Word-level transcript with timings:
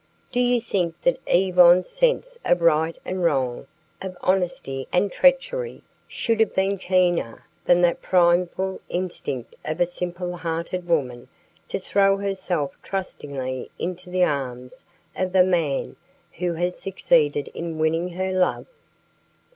Do 0.31 0.39
you 0.39 0.59
think 0.59 0.99
that 1.03 1.19
Yvonne's 1.27 1.87
sense 1.87 2.35
of 2.43 2.61
right 2.63 2.97
and 3.05 3.23
wrong, 3.23 3.67
of 4.01 4.17
honesty 4.21 4.87
and 4.91 5.11
treachery, 5.11 5.83
should 6.07 6.39
have 6.39 6.55
been 6.55 6.79
keener 6.79 7.45
than 7.65 7.83
that 7.83 8.01
primeval 8.01 8.81
instinct 8.89 9.55
of 9.63 9.79
a 9.79 9.85
simple 9.85 10.37
hearted 10.37 10.87
woman 10.87 11.27
to 11.67 11.77
throw 11.79 12.17
herself 12.17 12.75
trustingly 12.81 13.69
into 13.77 14.09
the 14.09 14.23
arms 14.23 14.85
of 15.15 15.33
the 15.33 15.43
man 15.43 15.95
who 16.39 16.53
has 16.53 16.79
succeeded 16.81 17.49
in 17.53 17.77
winning 17.77 18.09
her 18.13 18.31
love? 18.33 18.65